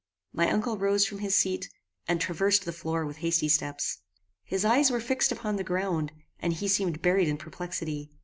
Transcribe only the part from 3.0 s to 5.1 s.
with hasty steps. His eyes were